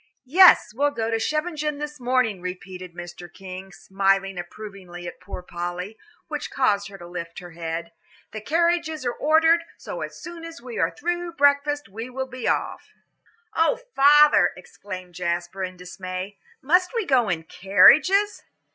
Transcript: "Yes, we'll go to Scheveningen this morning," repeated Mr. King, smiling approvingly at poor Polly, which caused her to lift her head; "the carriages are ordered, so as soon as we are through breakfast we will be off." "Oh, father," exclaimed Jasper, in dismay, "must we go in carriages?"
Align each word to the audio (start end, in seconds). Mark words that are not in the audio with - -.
"Yes, 0.25 0.71
we'll 0.73 0.89
go 0.89 1.11
to 1.11 1.19
Scheveningen 1.19 1.77
this 1.77 1.99
morning," 1.99 2.41
repeated 2.41 2.95
Mr. 2.95 3.31
King, 3.31 3.71
smiling 3.71 4.39
approvingly 4.39 5.05
at 5.05 5.19
poor 5.21 5.43
Polly, 5.43 5.95
which 6.27 6.49
caused 6.49 6.87
her 6.87 6.97
to 6.97 7.05
lift 7.05 7.37
her 7.37 7.51
head; 7.51 7.91
"the 8.31 8.41
carriages 8.41 9.05
are 9.05 9.13
ordered, 9.13 9.63
so 9.77 10.01
as 10.01 10.17
soon 10.19 10.43
as 10.43 10.59
we 10.59 10.79
are 10.79 10.89
through 10.89 11.33
breakfast 11.33 11.87
we 11.87 12.09
will 12.09 12.25
be 12.25 12.47
off." 12.47 12.89
"Oh, 13.53 13.79
father," 13.95 14.49
exclaimed 14.57 15.13
Jasper, 15.13 15.63
in 15.63 15.77
dismay, 15.77 16.39
"must 16.63 16.95
we 16.95 17.05
go 17.05 17.29
in 17.29 17.43
carriages?" 17.43 18.41